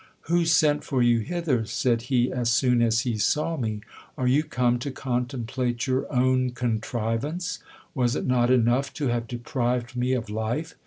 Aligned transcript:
Who 0.21 0.45
sent 0.47 0.83
for 0.83 1.03
you 1.03 1.19
hither? 1.19 1.63
said 1.67 2.01
he 2.09 2.31
as 2.31 2.49
soon 2.49 2.81
as 2.81 3.01
he 3.01 3.19
saw 3.19 3.55
me; 3.55 3.81
are 4.17 4.25
you 4.25 4.43
come 4.43 4.79
to 4.79 4.89
contemplate 4.89 5.85
your 5.85 6.11
own 6.11 6.53
contrivance? 6.53 7.59
Was 7.93 8.15
it 8.15 8.25
not 8.25 8.49
enough 8.49 8.91
to 8.95 9.09
have 9.09 9.27
deprived 9.27 9.95
me 9.95 10.13
of 10.13 10.27
life 10.27 10.73